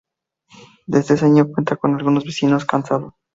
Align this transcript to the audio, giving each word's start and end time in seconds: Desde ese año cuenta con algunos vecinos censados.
Desde 0.87 1.13
ese 1.13 1.25
año 1.25 1.51
cuenta 1.53 1.75
con 1.75 1.93
algunos 1.93 2.25
vecinos 2.25 2.65
censados. 2.67 3.13